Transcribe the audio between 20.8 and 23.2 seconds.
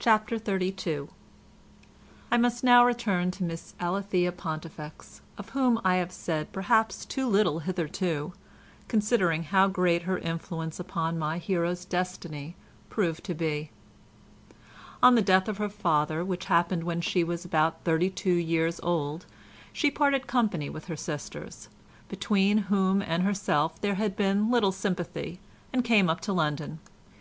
her sisters, between whom